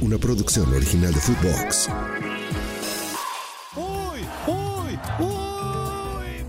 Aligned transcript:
una 0.00 0.18
producción 0.18 0.72
original 0.74 1.12
de 1.12 1.20
Footbox. 1.20 1.88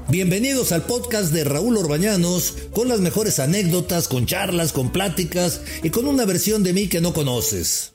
Bienvenidos 0.09 0.71
al 0.71 0.83
podcast 0.83 1.33
de 1.33 1.43
Raúl 1.43 1.77
Orbañanos 1.77 2.55
con 2.71 2.87
las 2.87 3.01
mejores 3.01 3.39
anécdotas, 3.39 4.07
con 4.07 4.25
charlas, 4.25 4.71
con 4.71 4.89
pláticas 4.89 5.61
y 5.83 5.89
con 5.89 6.07
una 6.07 6.25
versión 6.25 6.63
de 6.63 6.73
mí 6.73 6.87
que 6.87 7.01
no 7.01 7.13
conoces. 7.13 7.93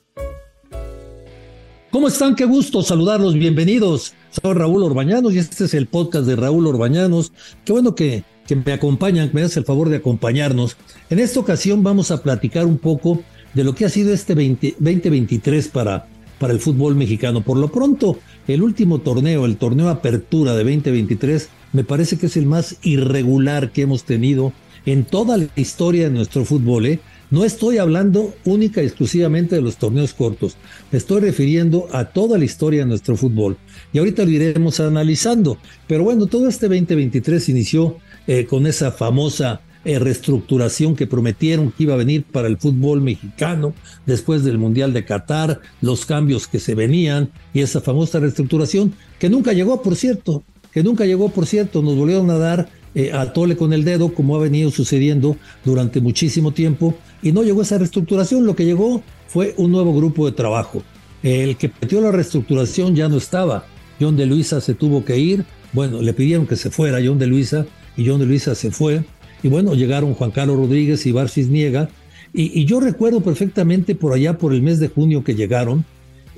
¿Cómo 1.91 2.07
están? 2.07 2.35
Qué 2.35 2.45
gusto 2.45 2.81
saludarlos, 2.81 3.35
bienvenidos. 3.35 4.13
Soy 4.31 4.53
Raúl 4.53 4.83
Orbañanos 4.83 5.33
y 5.33 5.39
este 5.39 5.65
es 5.65 5.73
el 5.73 5.87
podcast 5.87 6.25
de 6.25 6.35
Raúl 6.35 6.65
Orbañanos. 6.67 7.31
Qué 7.65 7.71
bueno 7.71 7.93
que, 7.93 8.23
que 8.47 8.55
me 8.55 8.73
acompañan, 8.73 9.29
que 9.29 9.35
me 9.35 9.41
das 9.41 9.57
el 9.57 9.65
favor 9.65 9.89
de 9.89 9.97
acompañarnos. 9.97 10.77
En 11.09 11.19
esta 11.19 11.39
ocasión 11.39 11.83
vamos 11.83 12.09
a 12.09 12.23
platicar 12.23 12.65
un 12.65 12.77
poco 12.79 13.21
de 13.53 13.63
lo 13.63 13.75
que 13.75 13.85
ha 13.85 13.89
sido 13.89 14.13
este 14.13 14.35
2023 14.35 15.67
para, 15.69 16.07
para 16.39 16.53
el 16.53 16.59
fútbol 16.59 16.95
mexicano. 16.95 17.41
Por 17.41 17.57
lo 17.57 17.71
pronto, 17.71 18.19
el 18.47 18.61
último 18.61 18.99
torneo, 18.99 19.45
el 19.45 19.57
torneo 19.57 19.89
Apertura 19.89 20.53
de 20.55 20.63
2023, 20.63 21.49
me 21.73 21.83
parece 21.83 22.17
que 22.17 22.27
es 22.27 22.37
el 22.37 22.45
más 22.45 22.77
irregular 22.83 23.71
que 23.71 23.83
hemos 23.83 24.03
tenido 24.03 24.53
en 24.85 25.05
toda 25.05 25.37
la 25.37 25.47
historia 25.55 26.05
de 26.05 26.15
nuestro 26.15 26.45
fútbol. 26.45 26.85
¿eh? 26.85 26.99
No 27.31 27.45
estoy 27.45 27.77
hablando 27.77 28.33
única 28.45 28.81
y 28.81 28.85
exclusivamente 28.85 29.55
de 29.55 29.61
los 29.61 29.77
torneos 29.77 30.13
cortos, 30.13 30.55
me 30.91 30.97
estoy 30.97 31.21
refiriendo 31.21 31.87
a 31.91 32.05
toda 32.05 32.37
la 32.37 32.45
historia 32.45 32.81
de 32.81 32.85
nuestro 32.87 33.15
fútbol. 33.15 33.57
Y 33.91 33.99
ahorita 33.99 34.23
lo 34.23 34.29
iremos 34.29 34.79
analizando. 34.79 35.57
Pero 35.87 36.03
bueno, 36.03 36.27
todo 36.27 36.47
este 36.47 36.67
2023 36.67 37.49
inició 37.49 37.97
eh, 38.27 38.45
con 38.45 38.67
esa 38.67 38.91
famosa 38.91 39.61
eh, 39.85 39.99
reestructuración 39.99 40.95
que 40.95 41.07
prometieron 41.07 41.71
que 41.71 41.83
iba 41.83 41.93
a 41.93 41.97
venir 41.97 42.23
para 42.23 42.47
el 42.47 42.57
fútbol 42.57 43.01
mexicano 43.01 43.73
después 44.05 44.43
del 44.43 44.57
Mundial 44.57 44.93
de 44.93 45.05
Qatar, 45.05 45.61
los 45.81 46.05
cambios 46.05 46.47
que 46.47 46.59
se 46.59 46.75
venían 46.75 47.29
y 47.53 47.61
esa 47.61 47.81
famosa 47.81 48.19
reestructuración 48.19 48.93
que 49.19 49.29
nunca 49.29 49.53
llegó, 49.53 49.81
por 49.81 49.95
cierto, 49.95 50.43
que 50.71 50.83
nunca 50.83 51.05
llegó, 51.05 51.29
por 51.29 51.45
cierto, 51.45 51.81
nos 51.81 51.95
volvieron 51.95 52.29
a 52.29 52.37
dar 52.37 52.69
eh, 52.95 53.11
a 53.11 53.33
tole 53.33 53.57
con 53.57 53.73
el 53.73 53.83
dedo, 53.83 54.13
como 54.13 54.35
ha 54.35 54.39
venido 54.39 54.69
sucediendo 54.71 55.35
durante 55.65 55.99
muchísimo 55.99 56.51
tiempo, 56.51 56.95
y 57.21 57.31
no 57.31 57.43
llegó 57.43 57.61
esa 57.61 57.77
reestructuración, 57.77 58.45
lo 58.45 58.55
que 58.55 58.65
llegó 58.65 59.03
fue 59.27 59.53
un 59.57 59.71
nuevo 59.71 59.93
grupo 59.95 60.25
de 60.25 60.31
trabajo. 60.31 60.83
El 61.23 61.57
que 61.57 61.71
metió 61.81 62.01
la 62.01 62.11
reestructuración 62.11 62.95
ya 62.95 63.09
no 63.09 63.17
estaba, 63.17 63.65
John 63.99 64.15
de 64.15 64.25
Luisa 64.25 64.61
se 64.61 64.73
tuvo 64.73 65.05
que 65.05 65.17
ir, 65.17 65.45
bueno, 65.71 66.01
le 66.01 66.13
pidieron 66.13 66.45
que 66.45 66.55
se 66.55 66.69
fuera 66.69 66.99
John 67.03 67.17
de 67.17 67.27
Luisa, 67.27 67.65
y 67.97 68.07
John 68.07 68.19
de 68.19 68.25
Luisa 68.25 68.53
se 68.55 68.71
fue, 68.71 69.03
y 69.43 69.49
bueno, 69.49 69.75
llegaron 69.75 70.13
Juan 70.13 70.31
Carlos 70.31 70.57
Rodríguez 70.57 71.05
y 71.05 71.11
Barcis 71.11 71.49
Niega. 71.49 71.89
Y, 72.33 72.65
yo 72.65 72.79
recuerdo 72.79 73.21
perfectamente 73.21 73.93
por 73.93 74.13
allá, 74.13 74.37
por 74.37 74.53
el 74.53 74.63
mes 74.63 74.79
de 74.79 74.87
junio 74.87 75.23
que 75.23 75.35
llegaron, 75.35 75.85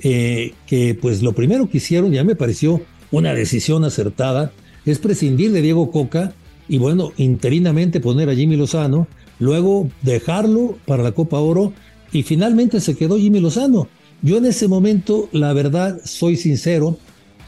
eh, 0.02 0.52
que 0.66 0.94
pues 0.94 1.22
lo 1.22 1.32
primero 1.32 1.70
que 1.70 1.78
hicieron, 1.78 2.12
ya 2.12 2.24
me 2.24 2.36
pareció 2.36 2.82
una 3.10 3.32
decisión 3.32 3.84
acertada, 3.84 4.52
es 4.84 4.98
prescindir 4.98 5.52
de 5.52 5.62
Diego 5.62 5.90
Coca 5.90 6.34
y 6.68 6.78
bueno, 6.78 7.12
interinamente 7.16 8.00
poner 8.00 8.28
a 8.28 8.34
Jimmy 8.34 8.56
Lozano, 8.56 9.06
luego 9.38 9.88
dejarlo 10.02 10.76
para 10.84 11.02
la 11.02 11.12
Copa 11.12 11.38
Oro 11.38 11.72
y 12.12 12.24
finalmente 12.24 12.80
se 12.80 12.96
quedó 12.96 13.16
Jimmy 13.16 13.40
Lozano. 13.40 13.88
Yo 14.20 14.38
en 14.38 14.46
ese 14.46 14.68
momento, 14.68 15.28
la 15.32 15.52
verdad, 15.52 16.00
soy 16.04 16.36
sincero, 16.36 16.98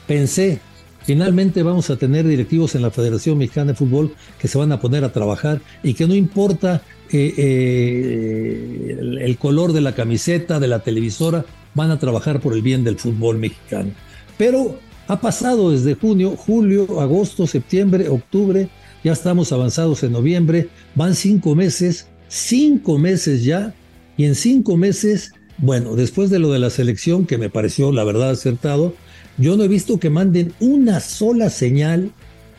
pensé, 0.07 0.61
Finalmente 1.09 1.63
vamos 1.63 1.89
a 1.89 1.97
tener 1.97 2.29
directivos 2.29 2.75
en 2.75 2.83
la 2.83 2.91
Federación 2.91 3.39
Mexicana 3.39 3.73
de 3.73 3.79
Fútbol 3.79 4.15
que 4.39 4.47
se 4.47 4.59
van 4.59 4.73
a 4.73 4.79
poner 4.79 5.05
a 5.05 5.11
trabajar 5.11 5.63
y 5.83 5.95
que 5.95 6.07
no 6.07 6.15
importa 6.15 6.83
eh, 7.11 7.33
eh, 7.39 8.99
el, 9.23 9.39
color 9.39 9.73
de 9.73 9.81
la 9.81 9.95
camiseta, 9.95 10.61
de 10.61 10.69
la 10.69 10.81
televisora, 10.81 11.47
van 11.75 11.91
a 11.91 11.99
trabajar 11.99 12.41
por 12.41 12.53
el 12.53 12.61
bien 12.61 12.85
del 12.85 12.99
fútbol 12.99 13.39
mexicano. 13.39 13.93
Pero 14.37 14.81
ha 15.07 15.19
pasado 15.19 15.71
desde 15.71 15.95
junio, 15.95 16.37
julio, 16.37 17.01
agosto, 17.01 17.47
septiembre, 17.47 18.11
octubre, 18.11 18.69
ya 19.03 19.13
estamos 19.13 19.51
avanzados 19.51 20.03
en 20.03 20.13
noviembre, 20.13 20.69
van 20.95 21.15
cinco 21.15 21.55
meses, 21.55 22.07
cinco 22.29 22.99
meses 22.99 23.45
ya, 23.45 23.75
y 24.19 24.27
en 24.27 24.35
cinco 24.35 24.77
meses, 24.77 25.33
bueno, 25.57 25.97
después 25.97 26.29
de 26.29 26.39
lo 26.39 26.53
de 26.53 26.59
la 26.59 26.69
selección, 26.69 27.25
que 27.25 27.39
me 27.39 27.49
pareció 27.49 27.93
la 27.93 28.05
verdad 28.05 28.29
acertado, 28.29 28.93
yo 29.39 29.57
no 29.57 29.65
he 29.65 29.69
visto 29.69 29.99
que 29.99 30.11
manden 30.11 30.53
una 30.61 31.01
sola 31.01 31.49
señal, 31.49 32.11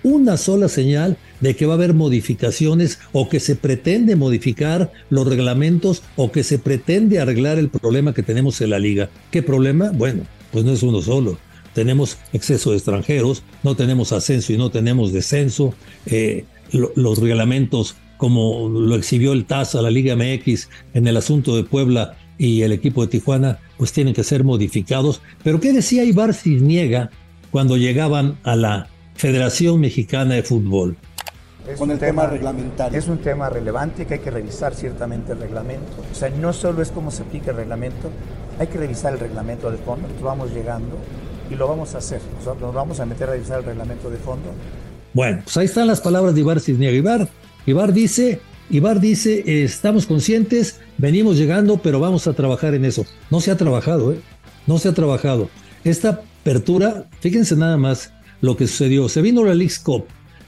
una 0.01 0.38
sola 0.38 0.69
señal 0.69 1.17
de 1.41 1.56
que 1.56 1.66
va 1.66 1.73
a 1.73 1.75
haber 1.75 1.94
modificaciones 1.94 3.00
o 3.12 3.29
que 3.29 3.40
se 3.40 3.56
pretende 3.56 4.16
modificar 4.16 4.91
los 5.09 5.28
reglamentos 5.28 6.03
o 6.16 6.31
que 6.31 6.44
se 6.44 6.57
pretende 6.57 7.19
arreglar 7.19 7.59
el 7.59 7.69
problema 7.69 8.13
que 8.13 8.23
tenemos 8.23 8.62
en 8.62 8.72
la 8.72 8.79
liga. 8.79 9.09
¿Qué 9.31 9.44
problema? 9.44 9.91
Bueno, 9.91 10.23
pues 10.51 10.66
no 10.66 10.72
es 10.72 10.84
uno 10.84 11.01
solo. 11.01 11.38
Tenemos 11.73 12.17
exceso 12.34 12.72
de 12.72 12.78
extranjeros, 12.78 13.44
no 13.63 13.75
tenemos 13.75 14.11
ascenso 14.11 14.53
y 14.53 14.57
no 14.57 14.72
tenemos 14.72 15.13
descenso. 15.13 15.73
Eh, 16.06 16.46
los 16.72 17.19
reglamentos 17.19 17.96
como 18.17 18.67
lo 18.67 18.96
exhibió 18.96 19.31
el 19.31 19.46
TAS 19.46 19.75
a 19.75 19.81
la 19.81 19.90
Liga 19.90 20.13
MX 20.16 20.67
en 20.94 21.07
el 21.07 21.16
asunto 21.16 21.56
de 21.56 21.63
Puebla 21.63 22.17
y 22.39 22.63
el 22.63 22.72
equipo 22.72 23.01
de 23.01 23.09
Tijuana 23.09 23.59
pues 23.77 23.91
tienen 23.91 24.16
que 24.16 24.23
ser 24.23 24.44
modificados. 24.44 25.22
Pero 25.44 25.59
¿qué 25.59 25.73
decía 25.73 26.03
Ibar 26.03 26.33
Cisniega 26.33 27.11
cuando 27.51 27.77
llegaban 27.77 28.39
a 28.44 28.55
la 28.55 28.88
Federación 29.13 29.79
Mexicana 29.81 30.33
de 30.35 30.44
Fútbol? 30.44 30.97
Es 31.67 31.78
Con 31.78 31.91
el 31.91 31.99
tema, 31.99 32.25
reglamentario. 32.25 32.97
Es 32.97 33.07
un 33.07 33.19
tema 33.19 33.49
relevante 33.49 34.07
que 34.07 34.16
hay 34.16 34.19
que 34.22 34.31
revisar 34.31 34.73
ciertamente 34.73 35.33
el 35.33 35.39
reglamento. 35.39 36.03
O 36.11 36.16
sea, 36.16 36.29
no 36.29 36.53
solo 36.53 36.81
es 36.81 36.89
cómo 36.89 37.11
se 37.11 37.23
aplica 37.23 37.51
el 37.51 37.57
reglamento, 37.57 38.09
hay 38.57 38.67
que 38.67 38.79
revisar 38.79 39.13
el 39.13 39.19
reglamento 39.19 39.69
de 39.69 39.78
fondo. 39.78 40.07
vamos 40.23 40.51
llegando 40.51 40.97
y 41.51 41.55
lo 41.55 41.67
vamos 41.67 41.94
a 41.94 41.99
hacer. 41.99 42.22
nos 42.61 42.73
vamos 42.73 42.99
a 43.01 43.05
meter 43.05 43.29
a 43.29 43.33
revisar 43.33 43.59
el 43.59 43.66
reglamento 43.66 44.09
de 44.09 44.17
fondo. 44.17 44.49
Bueno, 45.13 45.41
pues 45.44 45.57
ahí 45.57 45.66
están 45.66 45.88
las 45.88 45.99
palabras 45.99 46.33
de 46.33 46.39
Ibar 46.39 46.61
Cisniega. 46.61 46.95
Ibar, 46.95 47.28
Ibar 47.66 47.91
dice 47.91 48.39
Ibar 48.72 49.00
dice, 49.00 49.63
estamos 49.63 50.06
conscientes, 50.06 50.80
venimos 51.00 51.38
llegando, 51.38 51.78
pero 51.78 52.00
vamos 52.00 52.28
a 52.28 52.34
trabajar 52.34 52.75
en 52.75 52.85
eso. 52.85 53.03
No 53.31 53.41
se 53.41 53.50
ha 53.50 53.57
trabajado, 53.57 54.13
¿eh? 54.13 54.19
No 54.68 54.78
se 54.78 54.90
ha 54.90 54.94
trabajado. 54.94 55.50
Esta 55.84 56.22
apertura, 56.41 57.08
fíjense 57.19 57.56
nada 57.56 57.78
más 57.78 58.13
lo 58.41 58.56
que 58.56 58.68
sucedió. 58.68 59.09
Se 59.09 59.24
vino 59.24 59.44
la 59.44 59.56
Leagues 59.56 59.79
Cup. 59.79 60.06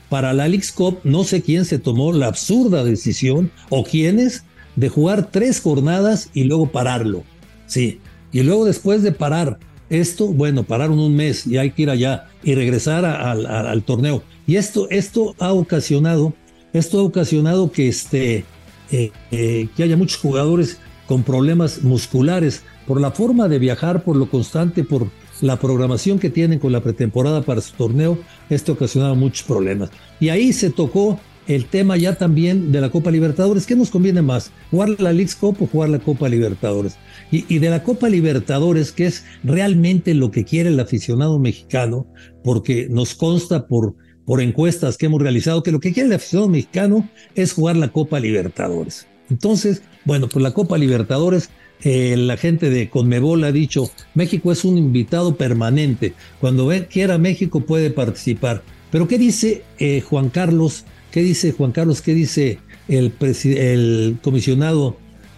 Para 0.10 0.34
la 0.34 0.48
Leagues 0.48 0.72
Cup, 0.72 1.00
no 1.04 1.24
sé 1.24 1.42
quién 1.42 1.66
se 1.66 1.80
tomó 1.80 2.14
la 2.14 2.28
absurda 2.28 2.84
decisión, 2.84 3.50
o 3.70 3.84
quiénes, 3.84 4.44
de 4.76 4.90
jugar 4.90 5.32
tres 5.32 5.60
jornadas 5.60 6.30
y 6.34 6.44
luego 6.44 6.72
pararlo. 6.72 7.24
Sí. 7.66 8.02
Y 8.32 8.44
luego 8.44 8.66
después 8.66 9.02
de 9.02 9.14
parar 9.14 9.58
esto, 9.90 10.28
bueno, 10.28 10.64
pararon 10.64 11.00
un 11.00 11.16
mes 11.16 11.48
y 11.48 11.58
hay 11.58 11.72
que 11.72 11.82
ir 11.82 11.90
allá 11.90 12.28
y 12.44 12.56
regresar 12.56 13.04
al 13.04 13.84
torneo. 13.84 14.24
Y 14.46 14.58
esto, 14.58 14.88
esto 14.90 15.36
ha 15.40 15.54
ocasionado 15.54 16.34
esto 16.74 17.00
ha 17.00 17.04
ocasionado 17.04 17.72
que, 17.72 17.88
este, 17.88 18.46
eh, 18.92 19.12
eh, 19.32 19.68
que 19.76 19.84
haya 19.84 19.98
muchos 19.98 20.20
jugadores 20.20 20.80
con 21.08 21.24
problemas 21.24 21.84
musculares 21.84 22.64
por 22.88 23.00
la 23.00 23.12
forma 23.12 23.48
de 23.48 23.60
viajar, 23.60 24.04
por 24.04 24.16
lo 24.16 24.30
constante, 24.30 24.84
por 24.84 25.08
la 25.42 25.58
programación 25.58 26.20
que 26.20 26.30
tienen 26.30 26.60
con 26.60 26.72
la 26.72 26.82
pretemporada 26.82 27.42
para 27.42 27.62
su 27.62 27.74
torneo. 27.74 28.18
Esto 28.50 28.72
ha 28.72 28.76
ocasionado 28.76 29.16
muchos 29.16 29.46
problemas. 29.46 29.90
Y 30.20 30.30
ahí 30.30 30.54
se 30.54 30.70
tocó 30.70 31.20
el 31.48 31.66
tema 31.66 31.98
ya 31.98 32.16
también 32.16 32.72
de 32.72 32.82
la 32.82 32.90
Copa 32.90 33.12
Libertadores. 33.12 33.66
¿Qué 33.66 33.76
nos 33.76 33.90
conviene 33.90 34.22
más? 34.22 34.52
¿Jugar 34.70 34.90
la 35.00 35.12
League 35.12 35.32
Cup 35.40 35.58
o 35.60 35.68
jugar 35.68 35.90
la 35.90 36.00
Copa 36.00 36.30
Libertadores? 36.30 36.98
Y, 37.32 37.60
de 37.60 37.70
la 37.70 37.84
Copa 37.84 38.10
Libertadores, 38.10 38.92
que 38.92 39.06
es 39.06 39.24
realmente 39.44 40.14
lo 40.14 40.32
que 40.32 40.44
quiere 40.44 40.70
el 40.70 40.80
aficionado 40.80 41.40
mexicano, 41.40 42.08
porque 42.44 42.88
nos 42.90 43.16
consta 43.16 43.68
por 43.68 43.96
por 44.26 44.42
encuestas 44.42 44.98
que 44.98 45.08
hemos 45.08 45.22
realizado 45.22 45.64
que 45.64 45.72
lo 45.72 45.80
que 45.80 45.94
quiere 45.94 46.08
el 46.10 46.16
aficionado 46.16 46.50
mexicano 46.50 47.10
es 47.36 47.54
jugar 47.54 47.76
la 47.76 47.90
Copa 47.90 48.20
Libertadores. 48.20 49.08
Entonces, 49.30 49.82
bueno, 50.06 50.28
pues 50.28 50.44
la 50.44 50.54
Copa 50.54 50.78
Libertadores, 50.78 51.50
eh, 51.84 52.16
la 52.18 52.38
gente 52.38 52.70
de 52.70 52.90
Conmebol 52.90 53.44
ha 53.44 53.52
dicho, 53.52 53.90
México 54.14 54.52
es 54.52 54.66
un 54.66 54.78
invitado 54.78 55.36
permanente. 55.36 56.14
Cuando 56.40 56.70
quiera 56.90 57.18
México 57.18 57.62
puede 57.62 57.92
participar. 57.92 58.62
Pero 58.92 59.08
¿qué 59.08 59.18
dice 59.18 59.64
eh, 59.80 60.02
Juan 60.02 60.30
Carlos? 60.30 60.86
¿Qué 61.12 61.24
dice 61.24 61.54
Juan 61.54 61.72
Carlos? 61.72 62.02
¿Qué 62.02 62.14
dice 62.14 62.60
el, 62.88 63.14
el 63.22 64.18
comisionado 64.22 64.98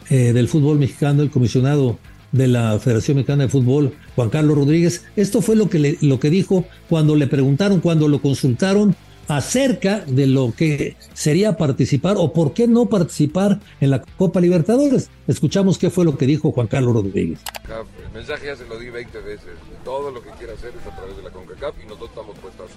eh, 0.10 0.34
del 0.34 0.48
fútbol 0.48 0.80
mexicano, 0.80 1.22
el 1.22 1.30
comisionado 1.30 1.98
de 2.32 2.48
la 2.48 2.78
Federación 2.80 3.18
Mexicana 3.18 3.44
de 3.44 3.50
Fútbol, 3.50 3.94
Juan 4.16 4.30
Carlos 4.30 4.58
Rodríguez. 4.58 5.06
Esto 5.16 5.42
fue 5.42 5.56
lo 5.56 5.70
que, 5.70 5.98
lo 6.02 6.20
que 6.20 6.30
dijo 6.30 6.66
cuando 6.90 7.16
le 7.16 7.28
preguntaron, 7.28 7.80
cuando 7.80 8.08
lo 8.08 8.22
consultaron 8.22 8.96
acerca 9.28 10.02
de 10.02 10.28
lo 10.28 10.54
que 10.56 10.98
sería 11.14 11.58
participar 11.58 12.16
o 12.18 12.34
por 12.34 12.54
qué 12.54 12.68
no 12.68 12.88
participar 12.88 13.60
en 13.80 13.90
la 13.90 14.02
Copa 14.02 14.42
Libertadores. 14.42 15.10
Escuchamos 15.28 15.78
qué 15.78 15.90
fue 15.90 16.06
lo 16.06 16.18
que 16.18 16.26
dijo 16.26 16.52
Juan 16.52 16.68
Carlos 16.68 16.94
Rodríguez. 16.94 17.40
El 17.66 18.14
mensaje 18.14 18.48
ya 18.48 18.56
se 18.56 18.68
lo 18.68 18.78
di 18.78 18.90
20 18.90 19.20
veces. 19.22 19.54
Todo 19.86 20.12
lo 20.12 20.22
que 20.22 20.30
quiera 20.32 20.54
hacer 20.54 20.72
es 20.80 20.92
a 20.92 20.96
través 20.96 21.18
de 21.18 21.24
la 21.24 21.30
CONCACAF 21.30 21.76
y 21.82 21.88
nosotros 21.88 22.10
estamos 22.10 22.40
puestos. 22.40 22.72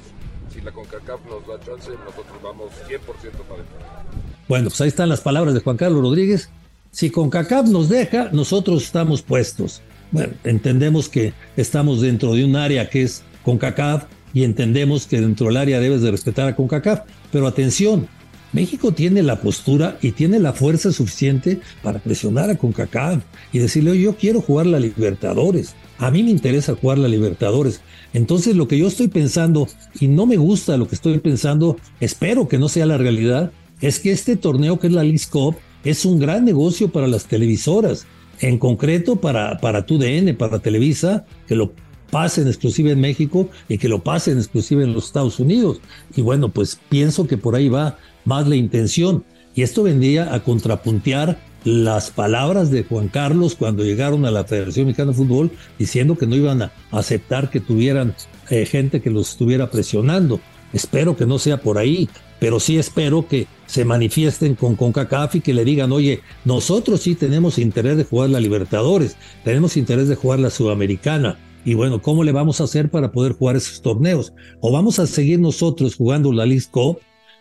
Si 0.52 0.60
la 0.60 0.72
CONCACAF 0.72 1.20
nos 1.26 1.46
da 1.46 1.64
chance, 1.64 1.90
nosotros 2.04 2.42
vamos 2.42 2.70
100% 2.88 3.00
para 3.48 3.60
entrar. 3.60 4.04
Bueno, 4.48 4.68
pues 4.68 4.80
ahí 4.80 4.88
están 4.88 5.08
las 5.08 5.20
palabras 5.20 5.54
de 5.54 5.60
Juan 5.60 5.76
Carlos 5.76 6.00
Rodríguez 6.00 6.50
si 6.96 7.10
CONCACAF 7.10 7.68
nos 7.68 7.90
deja, 7.90 8.30
nosotros 8.32 8.84
estamos 8.84 9.20
puestos. 9.20 9.82
Bueno, 10.12 10.32
entendemos 10.44 11.10
que 11.10 11.34
estamos 11.58 12.00
dentro 12.00 12.32
de 12.32 12.42
un 12.42 12.56
área 12.56 12.88
que 12.88 13.02
es 13.02 13.22
CONCACAF 13.42 14.04
y 14.32 14.44
entendemos 14.44 15.06
que 15.06 15.20
dentro 15.20 15.48
del 15.48 15.58
área 15.58 15.78
debes 15.78 16.00
de 16.00 16.10
respetar 16.10 16.48
a 16.48 16.56
CONCACAF. 16.56 17.00
Pero 17.30 17.46
atención, 17.46 18.08
México 18.54 18.92
tiene 18.92 19.22
la 19.22 19.42
postura 19.42 19.98
y 20.00 20.12
tiene 20.12 20.38
la 20.38 20.54
fuerza 20.54 20.90
suficiente 20.90 21.60
para 21.82 21.98
presionar 21.98 22.48
a 22.48 22.56
CONCACAF 22.56 23.22
y 23.52 23.58
decirle, 23.58 24.00
yo 24.00 24.16
quiero 24.16 24.40
jugar 24.40 24.64
la 24.64 24.80
Libertadores. 24.80 25.74
A 25.98 26.10
mí 26.10 26.22
me 26.22 26.30
interesa 26.30 26.76
jugar 26.76 26.96
la 26.96 27.08
Libertadores. 27.08 27.82
Entonces 28.14 28.56
lo 28.56 28.68
que 28.68 28.78
yo 28.78 28.88
estoy 28.88 29.08
pensando, 29.08 29.68
y 30.00 30.08
no 30.08 30.24
me 30.24 30.38
gusta 30.38 30.78
lo 30.78 30.88
que 30.88 30.94
estoy 30.94 31.18
pensando, 31.18 31.76
espero 32.00 32.48
que 32.48 32.56
no 32.56 32.70
sea 32.70 32.86
la 32.86 32.96
realidad, 32.96 33.52
es 33.82 34.00
que 34.00 34.12
este 34.12 34.36
torneo 34.36 34.80
que 34.80 34.86
es 34.86 34.94
la 34.94 35.02
League 35.02 35.20
Cup 35.30 35.56
es 35.86 36.04
un 36.04 36.18
gran 36.18 36.44
negocio 36.44 36.88
para 36.88 37.06
las 37.06 37.26
televisoras, 37.26 38.06
en 38.40 38.58
concreto 38.58 39.16
para, 39.16 39.58
para 39.58 39.86
TUDN, 39.86 40.36
para 40.36 40.58
Televisa, 40.58 41.24
que 41.46 41.54
lo 41.54 41.72
pasen 42.10 42.48
exclusiva 42.48 42.90
en 42.90 43.00
México 43.00 43.48
y 43.68 43.78
que 43.78 43.88
lo 43.88 44.02
pasen 44.02 44.38
exclusiva 44.38 44.82
en 44.82 44.92
los 44.92 45.06
Estados 45.06 45.38
Unidos. 45.38 45.80
Y 46.14 46.22
bueno, 46.22 46.48
pues 46.50 46.78
pienso 46.88 47.26
que 47.26 47.38
por 47.38 47.54
ahí 47.54 47.68
va 47.68 47.98
más 48.24 48.46
la 48.48 48.56
intención. 48.56 49.24
Y 49.54 49.62
esto 49.62 49.84
vendría 49.84 50.34
a 50.34 50.42
contrapuntear 50.42 51.38
las 51.64 52.10
palabras 52.10 52.70
de 52.70 52.84
Juan 52.84 53.08
Carlos 53.08 53.54
cuando 53.54 53.84
llegaron 53.84 54.24
a 54.24 54.30
la 54.30 54.44
Federación 54.44 54.86
Mexicana 54.86 55.12
de 55.12 55.16
Fútbol 55.16 55.50
diciendo 55.78 56.16
que 56.16 56.26
no 56.26 56.36
iban 56.36 56.62
a 56.62 56.72
aceptar 56.90 57.50
que 57.50 57.60
tuvieran 57.60 58.14
eh, 58.50 58.66
gente 58.66 59.00
que 59.00 59.10
los 59.10 59.30
estuviera 59.30 59.70
presionando. 59.70 60.40
Espero 60.72 61.16
que 61.16 61.26
no 61.26 61.38
sea 61.38 61.62
por 61.62 61.78
ahí, 61.78 62.08
pero 62.38 62.60
sí 62.60 62.78
espero 62.78 63.26
que 63.26 63.46
se 63.66 63.84
manifiesten 63.84 64.54
con 64.54 64.76
CONCACAF 64.76 65.36
y 65.36 65.40
que 65.40 65.54
le 65.54 65.64
digan, 65.64 65.92
oye, 65.92 66.20
nosotros 66.44 67.00
sí 67.00 67.14
tenemos 67.14 67.58
interés 67.58 67.96
de 67.96 68.04
jugar 68.04 68.30
la 68.30 68.40
Libertadores, 68.40 69.16
tenemos 69.44 69.76
interés 69.76 70.08
de 70.08 70.16
jugar 70.16 70.38
la 70.38 70.50
Sudamericana. 70.50 71.38
Y 71.64 71.74
bueno, 71.74 72.00
¿cómo 72.00 72.22
le 72.22 72.32
vamos 72.32 72.60
a 72.60 72.64
hacer 72.64 72.90
para 72.90 73.10
poder 73.10 73.32
jugar 73.32 73.56
esos 73.56 73.82
torneos? 73.82 74.32
¿O 74.60 74.70
vamos 74.70 74.98
a 74.98 75.06
seguir 75.06 75.40
nosotros 75.40 75.96
jugando 75.96 76.32
la 76.32 76.46
League 76.46 76.66
Cup? 76.70 77.00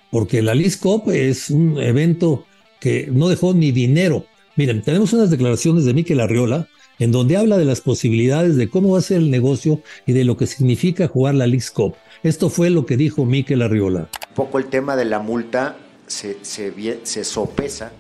Porque 0.10 0.42
la 0.42 0.56
League 0.56 0.78
Cup 0.82 1.12
es 1.12 1.52
un 1.52 1.78
evento 1.78 2.46
que 2.80 3.08
no 3.12 3.30
dejó 3.30 3.54
ni 3.54 3.72
dinero. 3.72 4.26
Miren, 4.56 4.82
tenemos 4.82 5.14
unas 5.14 5.30
declaraciones 5.30 5.86
de 5.86 5.94
Miquel 5.94 6.22
Arriola 6.22 6.68
en 7.00 7.12
donde 7.12 7.38
habla 7.38 7.58
de 7.58 7.66
las 7.66 7.82
posibilidades 7.82 8.56
de 8.56 8.70
cómo 8.70 8.92
va 8.92 9.00
a 9.00 9.04
ser 9.04 9.18
el 9.18 9.30
negocio 9.30 9.82
y 10.06 10.14
de 10.14 10.24
lo 10.24 10.38
que 10.38 10.48
significa 10.48 11.08
jugar 11.08 11.36
la 11.36 11.48
League 11.48 11.66
Cup. 11.74 11.96
Esto 12.24 12.50
fue 12.50 12.70
lo 12.70 12.86
que 12.86 12.98
dijo 12.98 13.26
Miquel 13.26 13.62
Arriola. 13.62 14.10
Un 14.30 14.36
poco 14.36 14.58
el 14.58 14.66
tema 14.66 14.96
de 14.96 15.06
la 15.06 15.20
multa 15.20 15.78
se, 16.08 16.38
se, 16.44 17.24
sopesa 17.24 17.92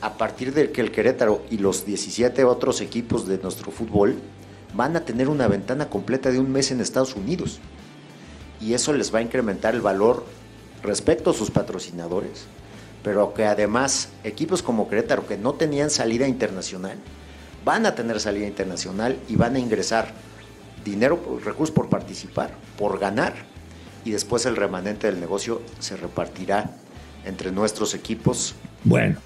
a 0.00 0.16
partir 0.16 0.52
de 0.54 0.70
que 0.70 0.80
el 0.80 0.90
Querétaro 0.90 1.42
y 1.50 1.58
los 1.58 1.84
17 1.84 2.44
otros 2.44 2.80
equipos 2.80 3.26
de 3.26 3.38
nuestro 3.38 3.70
fútbol 3.70 4.16
van 4.74 4.96
a 4.96 5.04
tener 5.04 5.28
una 5.28 5.48
ventana 5.48 5.88
completa 5.88 6.30
de 6.30 6.38
un 6.38 6.52
mes 6.52 6.70
en 6.70 6.80
Estados 6.80 7.16
Unidos. 7.16 7.60
Y 8.60 8.74
eso 8.74 8.92
les 8.92 9.14
va 9.14 9.18
a 9.18 9.22
incrementar 9.22 9.74
el 9.74 9.80
valor 9.80 10.24
respecto 10.82 11.30
a 11.30 11.34
sus 11.34 11.50
patrocinadores, 11.50 12.46
pero 13.02 13.34
que 13.34 13.44
además 13.44 14.10
equipos 14.24 14.62
como 14.62 14.88
Querétaro 14.88 15.26
que 15.26 15.36
no 15.36 15.54
tenían 15.54 15.90
salida 15.90 16.28
internacional, 16.28 16.98
van 17.64 17.86
a 17.86 17.94
tener 17.94 18.20
salida 18.20 18.46
internacional 18.46 19.18
y 19.28 19.36
van 19.36 19.56
a 19.56 19.58
ingresar 19.58 20.12
dinero, 20.90 21.40
recursos 21.44 21.74
por 21.74 21.88
participar, 21.88 22.54
por 22.78 22.98
ganar, 22.98 23.34
y 24.04 24.12
después 24.12 24.46
el 24.46 24.56
remanente 24.56 25.08
del 25.08 25.20
negocio 25.20 25.60
se 25.80 25.96
repartirá 25.96 26.70
entre 27.24 27.50
nuestros 27.52 27.94
equipos. 27.94 28.54
Bueno, 28.84 29.16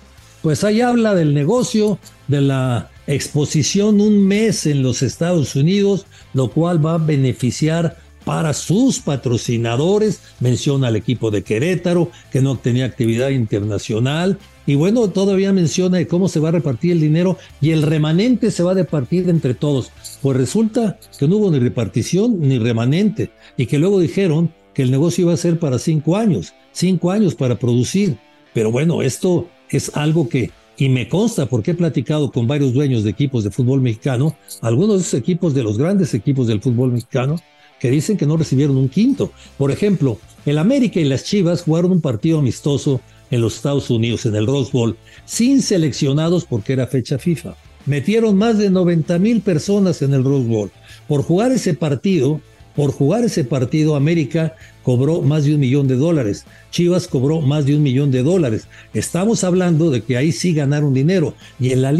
pues 0.42 0.64
ahí 0.64 0.80
habla 0.80 1.14
del 1.14 1.34
negocio, 1.34 1.98
de 2.28 2.40
la 2.40 2.90
exposición 3.06 4.00
un 4.00 4.26
mes 4.26 4.66
en 4.66 4.82
los 4.82 5.02
Estados 5.02 5.54
Unidos, 5.54 6.06
lo 6.32 6.50
cual 6.50 6.84
va 6.84 6.94
a 6.94 6.98
beneficiar 6.98 7.98
para 8.24 8.52
sus 8.52 9.00
patrocinadores. 9.00 10.20
Menciona 10.40 10.88
al 10.88 10.96
equipo 10.96 11.30
de 11.30 11.42
Querétaro, 11.42 12.10
que 12.30 12.40
no 12.40 12.56
tenía 12.56 12.84
actividad 12.84 13.30
internacional. 13.30 14.38
Y 14.66 14.74
bueno, 14.74 15.08
todavía 15.08 15.52
menciona 15.52 16.04
cómo 16.06 16.28
se 16.28 16.38
va 16.38 16.50
a 16.50 16.52
repartir 16.52 16.92
el 16.92 17.00
dinero 17.00 17.38
y 17.60 17.70
el 17.70 17.82
remanente 17.82 18.50
se 18.50 18.62
va 18.62 18.72
a 18.72 18.74
repartir 18.74 19.28
entre 19.28 19.54
todos. 19.54 19.90
Pues 20.22 20.36
resulta 20.36 20.98
que 21.18 21.26
no 21.26 21.36
hubo 21.36 21.50
ni 21.50 21.58
repartición 21.58 22.38
ni 22.40 22.58
remanente 22.58 23.30
y 23.56 23.66
que 23.66 23.78
luego 23.78 23.98
dijeron 23.98 24.52
que 24.74 24.82
el 24.82 24.90
negocio 24.90 25.22
iba 25.22 25.32
a 25.32 25.38
ser 25.38 25.58
para 25.58 25.78
cinco 25.78 26.16
años, 26.16 26.54
cinco 26.72 27.10
años 27.10 27.34
para 27.34 27.58
producir. 27.58 28.16
Pero 28.54 28.70
bueno, 28.70 29.02
esto 29.02 29.48
es 29.70 29.96
algo 29.96 30.28
que, 30.28 30.50
y 30.76 30.88
me 30.88 31.08
consta 31.08 31.46
porque 31.46 31.72
he 31.72 31.74
platicado 31.74 32.30
con 32.30 32.46
varios 32.46 32.72
dueños 32.72 33.04
de 33.04 33.10
equipos 33.10 33.44
de 33.44 33.50
fútbol 33.50 33.80
mexicano, 33.80 34.36
algunos 34.60 35.12
equipos 35.14 35.54
de 35.54 35.62
los 35.62 35.78
grandes 35.78 36.14
equipos 36.14 36.46
del 36.46 36.60
fútbol 36.60 36.92
mexicano, 36.92 37.36
que 37.80 37.90
dicen 37.90 38.16
que 38.16 38.26
no 38.26 38.36
recibieron 38.36 38.76
un 38.76 38.88
quinto. 38.88 39.32
Por 39.58 39.70
ejemplo, 39.70 40.18
el 40.46 40.58
América 40.58 41.00
y 41.00 41.04
las 41.04 41.24
Chivas 41.24 41.62
jugaron 41.62 41.90
un 41.92 42.00
partido 42.00 42.38
amistoso 42.38 43.00
en 43.30 43.40
los 43.40 43.56
Estados 43.56 43.90
Unidos, 43.90 44.26
en 44.26 44.36
el 44.36 44.46
Rose 44.46 44.70
Bowl, 44.72 44.96
sin 45.24 45.62
seleccionados 45.62 46.44
porque 46.44 46.74
era 46.74 46.86
fecha 46.86 47.18
FIFA. 47.18 47.54
Metieron 47.86 48.36
más 48.36 48.58
de 48.58 48.70
90 48.70 49.18
mil 49.18 49.40
personas 49.40 50.02
en 50.02 50.14
el 50.14 50.24
Rose 50.24 50.46
Bowl. 50.46 50.70
Por 51.08 51.22
jugar 51.22 51.50
ese 51.52 51.74
partido, 51.74 52.40
por 52.74 52.92
jugar 52.92 53.24
ese 53.24 53.44
partido, 53.44 53.96
América 53.96 54.54
cobró 54.82 55.22
más 55.22 55.44
de 55.44 55.54
un 55.54 55.60
millón 55.60 55.88
de 55.88 55.96
dólares. 55.96 56.46
Chivas 56.70 57.08
cobró 57.08 57.40
más 57.40 57.66
de 57.66 57.76
un 57.76 57.82
millón 57.82 58.10
de 58.10 58.22
dólares. 58.22 58.66
Estamos 58.94 59.44
hablando 59.44 59.90
de 59.90 60.02
que 60.02 60.16
ahí 60.16 60.32
sí 60.32 60.54
ganaron 60.54 60.94
dinero 60.94 61.34
y 61.58 61.72
en 61.72 61.82
la 61.82 61.92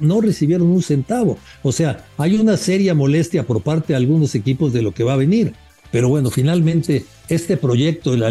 no 0.00 0.20
recibieron 0.20 0.68
un 0.68 0.82
centavo. 0.82 1.38
O 1.62 1.72
sea, 1.72 2.06
hay 2.16 2.36
una 2.36 2.56
seria 2.56 2.94
molestia 2.94 3.44
por 3.44 3.62
parte 3.62 3.92
de 3.92 3.96
algunos 3.96 4.34
equipos 4.34 4.72
de 4.72 4.82
lo 4.82 4.92
que 4.92 5.04
va 5.04 5.14
a 5.14 5.16
venir. 5.16 5.54
Pero 5.90 6.08
bueno, 6.08 6.30
finalmente 6.30 7.04
este 7.28 7.56
proyecto 7.56 8.12
de 8.12 8.18
la 8.18 8.30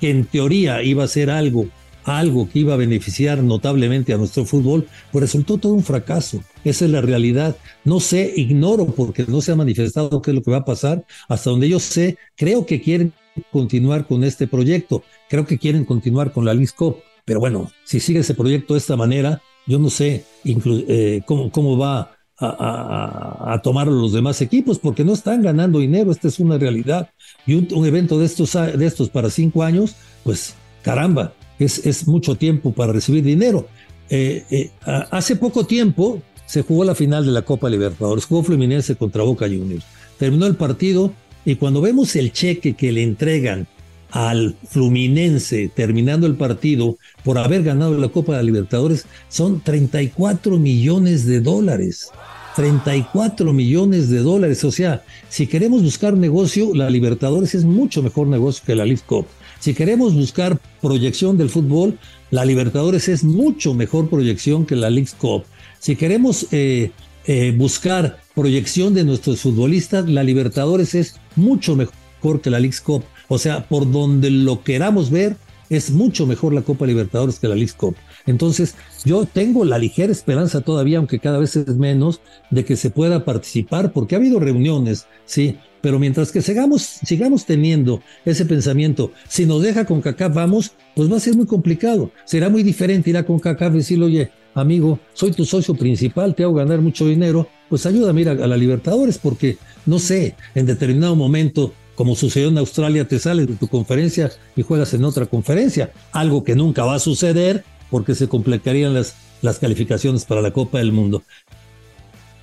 que 0.00 0.10
en 0.10 0.24
teoría 0.24 0.82
iba 0.82 1.04
a 1.04 1.08
ser 1.08 1.30
algo 1.30 1.66
algo 2.04 2.48
que 2.48 2.60
iba 2.60 2.74
a 2.74 2.78
beneficiar 2.78 3.42
notablemente 3.42 4.12
a 4.12 4.18
nuestro 4.18 4.44
fútbol, 4.44 4.86
pues 5.12 5.22
resultó 5.22 5.58
todo 5.58 5.74
un 5.74 5.84
fracaso. 5.84 6.42
Esa 6.64 6.84
es 6.84 6.90
la 6.90 7.00
realidad. 7.00 7.56
No 7.84 8.00
sé, 8.00 8.32
ignoro 8.36 8.86
porque 8.86 9.24
no 9.26 9.40
se 9.40 9.52
ha 9.52 9.56
manifestado 9.56 10.22
qué 10.22 10.30
es 10.30 10.34
lo 10.34 10.42
que 10.42 10.50
va 10.50 10.58
a 10.58 10.64
pasar. 10.64 11.04
Hasta 11.28 11.50
donde 11.50 11.68
yo 11.68 11.78
sé, 11.78 12.18
creo 12.36 12.66
que 12.66 12.80
quieren 12.80 13.12
continuar 13.52 14.06
con 14.06 14.24
este 14.24 14.46
proyecto. 14.46 15.02
Creo 15.28 15.46
que 15.46 15.58
quieren 15.58 15.84
continuar 15.84 16.32
con 16.32 16.44
la 16.44 16.54
LISCO. 16.54 17.00
Pero 17.24 17.40
bueno, 17.40 17.70
si 17.84 18.00
sigue 18.00 18.20
ese 18.20 18.34
proyecto 18.34 18.74
de 18.74 18.78
esta 18.78 18.96
manera, 18.96 19.40
yo 19.66 19.78
no 19.78 19.90
sé 19.90 20.24
eh, 20.44 21.22
cómo, 21.26 21.50
cómo 21.50 21.78
va 21.78 22.16
a, 22.42 23.60
tomar 23.62 23.86
los 23.86 24.12
demás 24.12 24.40
equipos 24.40 24.78
porque 24.78 25.04
no 25.04 25.12
están 25.12 25.42
ganando 25.42 25.78
dinero, 25.78 26.10
esta 26.10 26.28
es 26.28 26.40
una 26.40 26.58
realidad. 26.58 27.10
Y 27.46 27.54
un, 27.54 27.68
un, 27.74 27.86
evento 27.86 28.18
de 28.18 28.26
estos, 28.26 28.52
de 28.52 28.86
estos 28.86 29.10
para 29.10 29.28
cinco 29.30 29.62
años, 29.62 29.94
pues 30.24 30.54
caramba, 30.82 31.34
es, 31.64 32.06
mucho 32.06 32.34
tiempo 32.34 32.72
para 32.72 32.92
recibir 32.92 33.22
dinero. 33.24 33.68
Eh, 34.08 34.44
eh, 34.50 34.70
hace 35.10 35.36
poco 35.36 35.66
tiempo 35.66 36.20
se 36.46 36.62
jugó 36.62 36.84
la 36.84 36.94
final 36.94 37.24
de 37.24 37.32
la 37.32 37.42
Copa 37.42 37.70
Libertadores, 37.70 38.24
jugó 38.24 38.42
Fluminense 38.42 38.96
contra 38.96 39.22
Boca 39.22 39.46
Juniors. 39.46 39.84
Terminó 40.18 40.46
el 40.46 40.56
partido 40.56 41.12
y 41.44 41.56
cuando 41.56 41.80
vemos 41.80 42.16
el 42.16 42.32
cheque 42.32 42.74
que 42.74 42.92
le 42.92 43.02
entregan 43.02 43.68
al 44.10 44.56
Fluminense 44.68 45.70
terminando 45.74 46.26
el 46.26 46.34
partido 46.34 46.98
por 47.24 47.38
haber 47.38 47.62
ganado 47.62 47.96
la 47.96 48.08
Copa 48.08 48.36
de 48.36 48.42
Libertadores 48.42 49.06
son 49.28 49.60
34 49.60 50.58
millones 50.58 51.26
de 51.26 51.40
dólares. 51.40 52.10
34 52.56 53.52
millones 53.52 54.10
de 54.10 54.18
dólares. 54.18 54.64
O 54.64 54.72
sea, 54.72 55.04
si 55.28 55.46
queremos 55.46 55.82
buscar 55.82 56.14
negocio, 56.14 56.74
la 56.74 56.90
Libertadores 56.90 57.54
es 57.54 57.64
mucho 57.64 58.02
mejor 58.02 58.26
negocio 58.26 58.64
que 58.66 58.74
la 58.74 58.84
League 58.84 59.02
Cup. 59.06 59.26
Si 59.60 59.74
queremos 59.74 60.14
buscar 60.14 60.58
proyección 60.80 61.36
del 61.36 61.50
fútbol, 61.50 61.98
la 62.30 62.46
Libertadores 62.46 63.08
es 63.08 63.24
mucho 63.24 63.74
mejor 63.74 64.08
proyección 64.08 64.64
que 64.64 64.74
la 64.74 64.88
League 64.88 65.10
Cup. 65.18 65.44
Si 65.78 65.96
queremos 65.96 66.46
eh, 66.50 66.92
eh, 67.26 67.54
buscar 67.56 68.20
proyección 68.34 68.94
de 68.94 69.04
nuestros 69.04 69.40
futbolistas, 69.40 70.08
la 70.08 70.24
Libertadores 70.24 70.94
es 70.94 71.16
mucho 71.36 71.76
mejor 71.76 72.40
que 72.42 72.48
la 72.48 72.58
League 72.58 72.76
Cup. 72.82 73.04
O 73.28 73.36
sea, 73.36 73.68
por 73.68 73.90
donde 73.90 74.30
lo 74.30 74.62
queramos 74.62 75.10
ver, 75.10 75.36
es 75.68 75.90
mucho 75.90 76.26
mejor 76.26 76.54
la 76.54 76.62
Copa 76.62 76.86
Libertadores 76.86 77.38
que 77.38 77.48
la 77.48 77.54
League 77.54 77.74
Cup. 77.76 77.96
Entonces, 78.26 78.76
yo 79.04 79.26
tengo 79.26 79.66
la 79.66 79.78
ligera 79.78 80.10
esperanza 80.10 80.62
todavía, 80.62 80.98
aunque 80.98 81.20
cada 81.20 81.38
vez 81.38 81.54
es 81.56 81.76
menos, 81.76 82.22
de 82.50 82.64
que 82.64 82.76
se 82.76 82.90
pueda 82.90 83.26
participar, 83.26 83.92
porque 83.92 84.14
ha 84.14 84.18
habido 84.18 84.40
reuniones, 84.40 85.06
sí, 85.26 85.58
pero 85.80 85.98
mientras 85.98 86.32
que 86.32 86.42
sigamos, 86.42 86.82
sigamos 86.82 87.44
teniendo 87.44 88.02
ese 88.24 88.44
pensamiento, 88.44 89.12
si 89.28 89.46
nos 89.46 89.62
deja 89.62 89.84
con 89.84 90.00
CACAF 90.00 90.34
vamos, 90.34 90.72
pues 90.94 91.10
va 91.10 91.16
a 91.16 91.20
ser 91.20 91.34
muy 91.34 91.46
complicado. 91.46 92.10
Será 92.24 92.48
muy 92.48 92.62
diferente 92.62 93.10
ir 93.10 93.16
a 93.16 93.26
con 93.26 93.38
CACAF 93.38 93.74
y 93.74 93.78
decirle, 93.78 94.04
oye, 94.06 94.30
amigo, 94.54 94.98
soy 95.12 95.32
tu 95.32 95.44
socio 95.44 95.74
principal, 95.74 96.34
te 96.34 96.42
hago 96.42 96.54
ganar 96.54 96.80
mucho 96.80 97.06
dinero, 97.06 97.48
pues 97.68 97.86
ayúdame 97.86 98.20
a 98.20 98.22
ir 98.22 98.28
a, 98.28 98.46
la 98.46 98.56
Libertadores, 98.56 99.18
porque 99.18 99.56
no 99.86 99.98
sé, 99.98 100.34
en 100.54 100.66
determinado 100.66 101.16
momento, 101.16 101.72
como 101.94 102.16
sucedió 102.16 102.48
en 102.48 102.58
Australia, 102.58 103.06
te 103.06 103.18
sales 103.18 103.46
de 103.46 103.54
tu 103.54 103.68
conferencia 103.68 104.30
y 104.56 104.62
juegas 104.62 104.94
en 104.94 105.04
otra 105.04 105.26
conferencia, 105.26 105.92
algo 106.12 106.44
que 106.44 106.56
nunca 106.56 106.84
va 106.84 106.96
a 106.96 107.00
suceder 107.00 107.64
porque 107.90 108.14
se 108.14 108.28
complicarían 108.28 108.94
las 108.94 109.14
las 109.42 109.58
calificaciones 109.58 110.24
para 110.24 110.42
la 110.42 110.52
Copa 110.52 110.78
del 110.78 110.92
Mundo. 110.92 111.22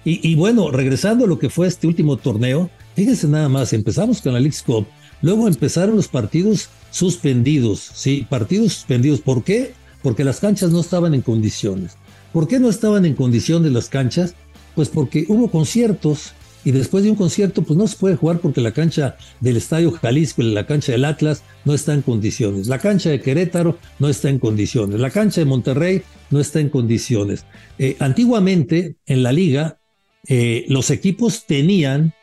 Y, 0.09 0.35
bueno, 0.35 0.71
regresando 0.71 1.25
a 1.25 1.27
lo 1.27 1.37
que 1.37 1.49
fue 1.49 1.67
este 1.67 1.85
último 1.85 2.15
torneo, 2.15 2.69
fíjense 2.97 3.27
nada 3.27 3.47
más, 3.47 3.73
empezamos 3.73 4.23
con 4.23 4.33
la 4.33 4.39
League 4.39 4.57
Cup, 4.65 4.87
luego 5.21 5.47
empezaron 5.47 5.95
los 5.95 6.07
partidos 6.07 6.69
suspendidos, 6.89 7.91
sí, 7.93 8.25
partidos 8.27 8.73
suspendidos. 8.73 9.21
¿Por 9.21 9.43
qué? 9.43 9.73
Porque 10.01 10.23
las 10.23 10.39
canchas 10.39 10.71
no 10.71 10.79
estaban 10.79 11.13
en 11.13 11.21
condiciones. 11.21 11.95
¿Por 12.33 12.47
qué 12.47 12.59
no 12.59 12.69
estaban 12.69 13.05
en 13.05 13.13
condiciones 13.13 13.71
las 13.71 13.87
canchas? 13.87 14.33
Pues 14.73 14.89
porque 14.89 15.25
hubo 15.27 15.51
conciertos 15.51 16.33
y 16.65 16.71
después 16.71 17.03
de 17.03 17.11
un 17.11 17.15
concierto 17.15 17.61
pues 17.61 17.77
no 17.77 17.87
se 17.87 17.97
puede 17.97 18.15
jugar 18.15 18.39
porque 18.39 18.61
la 18.61 18.71
cancha 18.71 19.15
del 19.41 19.57
Estadio 19.57 19.91
Jalisco, 19.91 20.41
la 20.41 20.65
cancha 20.65 20.91
del 20.91 21.05
Atlas 21.05 21.43
no 21.65 21.75
está 21.75 21.93
en 21.93 22.01
condiciones, 22.01 22.65
la 22.65 22.79
cancha 22.79 23.11
de 23.11 23.21
Querétaro 23.21 23.77
no 23.99 24.09
está 24.09 24.29
en 24.29 24.39
condiciones, 24.39 24.99
la 24.99 25.11
cancha 25.11 25.39
de 25.39 25.45
Monterrey 25.45 26.01
no 26.31 26.39
está 26.39 26.61
en 26.61 26.69
condiciones. 26.69 27.45
Eh, 27.77 27.95
antiguamente 27.99 28.95
en 29.05 29.21
la 29.21 29.31
liga 29.31 29.77
eh, 30.27 30.65
los 30.67 30.89
equipos 30.89 31.45
tenían 31.45 32.15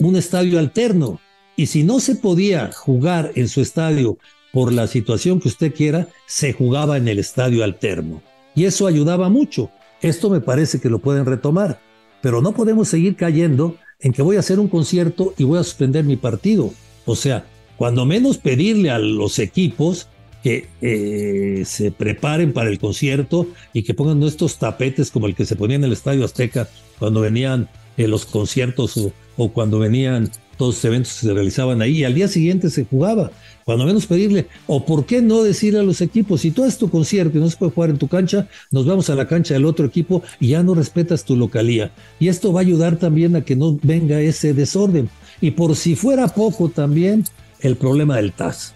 un 0.00 0.16
estadio 0.16 0.58
alterno 0.58 1.20
y 1.56 1.66
si 1.66 1.84
no 1.84 2.00
se 2.00 2.14
podía 2.14 2.70
jugar 2.72 3.32
en 3.34 3.48
su 3.48 3.60
estadio 3.60 4.18
por 4.52 4.72
la 4.72 4.86
situación 4.86 5.40
que 5.40 5.48
usted 5.48 5.74
quiera, 5.74 6.08
se 6.26 6.52
jugaba 6.52 6.96
en 6.96 7.06
el 7.06 7.18
estadio 7.18 7.62
alterno. 7.62 8.22
Y 8.54 8.64
eso 8.64 8.86
ayudaba 8.86 9.28
mucho. 9.28 9.70
Esto 10.00 10.30
me 10.30 10.40
parece 10.40 10.80
que 10.80 10.88
lo 10.88 10.98
pueden 10.98 11.26
retomar. 11.26 11.80
Pero 12.22 12.42
no 12.42 12.52
podemos 12.52 12.88
seguir 12.88 13.16
cayendo 13.16 13.76
en 14.00 14.12
que 14.12 14.22
voy 14.22 14.36
a 14.36 14.40
hacer 14.40 14.58
un 14.58 14.68
concierto 14.68 15.34
y 15.36 15.44
voy 15.44 15.58
a 15.58 15.64
suspender 15.64 16.04
mi 16.04 16.16
partido. 16.16 16.72
O 17.06 17.14
sea, 17.14 17.46
cuando 17.76 18.04
menos 18.06 18.38
pedirle 18.38 18.90
a 18.90 18.98
los 18.98 19.38
equipos 19.38 20.08
que 20.42 20.68
eh, 20.80 21.64
se 21.66 21.90
preparen 21.90 22.52
para 22.52 22.70
el 22.70 22.78
concierto 22.78 23.46
y 23.72 23.82
que 23.82 23.94
pongan 23.94 24.22
estos 24.22 24.58
tapetes 24.58 25.10
como 25.10 25.26
el 25.26 25.34
que 25.34 25.44
se 25.44 25.56
ponía 25.56 25.76
en 25.76 25.84
el 25.84 25.92
Estadio 25.92 26.24
Azteca 26.24 26.68
cuando 26.98 27.20
venían 27.20 27.68
eh, 27.96 28.08
los 28.08 28.24
conciertos 28.24 28.98
o, 29.42 29.52
cuando 29.52 29.78
venían 29.78 30.30
todos 30.56 30.74
los 30.74 30.84
eventos 30.84 31.14
que 31.14 31.26
se 31.26 31.32
realizaban 31.32 31.80
ahí 31.80 31.98
y 31.98 32.04
al 32.04 32.14
día 32.14 32.28
siguiente 32.28 32.68
se 32.68 32.84
jugaba 32.84 33.30
cuando 33.64 33.86
menos 33.86 34.06
pedirle, 34.06 34.48
o 34.66 34.84
por 34.84 35.06
qué 35.06 35.22
no 35.22 35.44
decirle 35.44 35.78
a 35.78 35.84
los 35.84 36.00
equipos, 36.00 36.40
si 36.40 36.50
tú 36.50 36.64
haces 36.64 36.76
tu 36.76 36.90
concierto 36.90 37.38
y 37.38 37.40
no 37.40 37.48
se 37.48 37.56
puede 37.56 37.70
jugar 37.70 37.90
en 37.90 37.98
tu 37.98 38.08
cancha, 38.08 38.48
nos 38.72 38.84
vamos 38.84 39.10
a 39.10 39.14
la 39.14 39.28
cancha 39.28 39.54
del 39.54 39.64
otro 39.64 39.86
equipo 39.86 40.24
y 40.40 40.48
ya 40.48 40.64
no 40.64 40.74
respetas 40.74 41.24
tu 41.24 41.36
localía. 41.36 41.92
Y 42.18 42.26
esto 42.26 42.52
va 42.52 42.60
a 42.60 42.62
ayudar 42.62 42.96
también 42.96 43.36
a 43.36 43.44
que 43.44 43.54
no 43.54 43.78
venga 43.80 44.20
ese 44.20 44.54
desorden. 44.54 45.08
Y 45.40 45.52
por 45.52 45.76
si 45.76 45.94
fuera 45.94 46.26
poco 46.26 46.68
también, 46.68 47.24
el 47.60 47.76
problema 47.76 48.16
del 48.16 48.32
TAS. 48.32 48.74